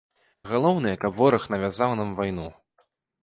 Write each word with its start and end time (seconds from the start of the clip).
Галоўнае, 0.51 0.93
каб 1.03 1.19
вораг 1.19 1.45
навязаў 1.55 1.93
нам 1.99 2.09
вайну. 2.21 2.47